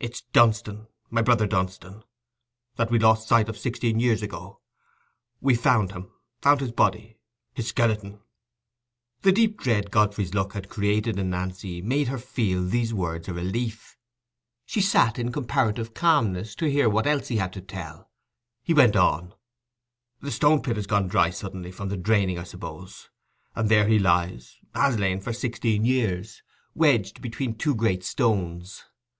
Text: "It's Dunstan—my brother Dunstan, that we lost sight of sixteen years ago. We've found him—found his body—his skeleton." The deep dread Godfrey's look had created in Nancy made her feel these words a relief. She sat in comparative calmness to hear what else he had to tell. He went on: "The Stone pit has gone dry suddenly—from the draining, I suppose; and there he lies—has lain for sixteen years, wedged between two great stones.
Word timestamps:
"It's 0.00 0.20
Dunstan—my 0.20 1.20
brother 1.22 1.48
Dunstan, 1.48 2.04
that 2.76 2.92
we 2.92 3.00
lost 3.00 3.26
sight 3.26 3.48
of 3.48 3.58
sixteen 3.58 3.98
years 3.98 4.22
ago. 4.22 4.60
We've 5.40 5.60
found 5.60 5.90
him—found 5.90 6.60
his 6.60 6.70
body—his 6.70 7.66
skeleton." 7.66 8.20
The 9.22 9.32
deep 9.32 9.58
dread 9.60 9.90
Godfrey's 9.90 10.32
look 10.32 10.52
had 10.52 10.68
created 10.68 11.18
in 11.18 11.30
Nancy 11.30 11.82
made 11.82 12.06
her 12.06 12.18
feel 12.18 12.62
these 12.62 12.94
words 12.94 13.26
a 13.26 13.32
relief. 13.34 13.96
She 14.64 14.80
sat 14.80 15.18
in 15.18 15.32
comparative 15.32 15.92
calmness 15.92 16.54
to 16.54 16.70
hear 16.70 16.88
what 16.88 17.08
else 17.08 17.26
he 17.26 17.38
had 17.38 17.52
to 17.54 17.60
tell. 17.60 18.12
He 18.62 18.72
went 18.72 18.94
on: 18.94 19.34
"The 20.20 20.30
Stone 20.30 20.62
pit 20.62 20.76
has 20.76 20.86
gone 20.86 21.08
dry 21.08 21.30
suddenly—from 21.30 21.88
the 21.88 21.96
draining, 21.96 22.38
I 22.38 22.44
suppose; 22.44 23.10
and 23.56 23.68
there 23.68 23.88
he 23.88 23.98
lies—has 23.98 25.00
lain 25.00 25.20
for 25.20 25.32
sixteen 25.32 25.84
years, 25.84 26.44
wedged 26.76 27.20
between 27.20 27.56
two 27.58 27.74
great 27.74 28.04
stones. 28.04 28.84